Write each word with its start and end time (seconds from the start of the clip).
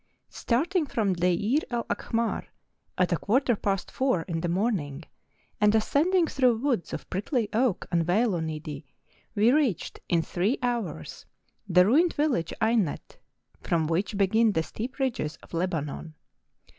Starting 0.31 0.87
from 0.87 1.13
Deir 1.13 1.59
el 1.69 1.83
Akhmar, 1.83 2.47
at 2.97 3.11
a 3.11 3.17
quarter 3.17 3.55
past 3.55 3.91
four 3.91 4.23
in 4.23 4.41
the 4.41 4.49
morning, 4.49 5.03
and 5.59 5.75
ascending 5.75 6.25
through 6.25 6.57
woods 6.57 6.91
of 6.91 7.07
prickly 7.11 7.47
oak 7.53 7.85
and 7.91 8.07
vselonidi, 8.07 8.83
we 9.35 9.51
reached 9.51 9.99
in 10.09 10.23
three 10.23 10.57
hours 10.63 11.27
the 11.67 11.85
ruined 11.85 12.13
village 12.15 12.51
Ainnet, 12.59 13.17
from 13.61 13.85
which 13.85 14.17
begin 14.17 14.53
the 14.53 14.63
steep 14.63 14.97
ridges 14.97 15.35
of 15.43 15.53
Lebanon. 15.53 16.15